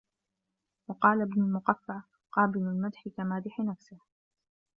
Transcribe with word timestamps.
وَقَالَ 0.87 1.21
ابْنُ 1.21 1.41
الْمُقَفَّعِ 1.41 2.03
قَابِلُ 2.31 2.59
الْمَدْحِ 2.59 3.07
كَمَادِحِ 3.17 3.59
نَفْسِهِ 3.59 3.99